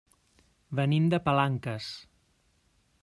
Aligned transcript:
Venim 0.79 1.05
de 1.15 1.19
Palanques. 1.27 1.91